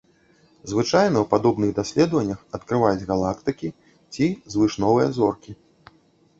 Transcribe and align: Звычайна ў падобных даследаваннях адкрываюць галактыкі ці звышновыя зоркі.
Звычайна 0.69 1.17
ў 1.23 1.25
падобных 1.33 1.69
даследаваннях 1.81 2.39
адкрываюць 2.59 3.07
галактыкі 3.11 3.69
ці 4.17 4.25
звышновыя 4.55 5.09
зоркі. 5.23 5.51